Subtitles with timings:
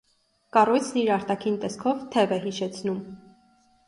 [0.55, 2.99] Կառույցն իր արտաքին տեսքով թև է հիշեցնում։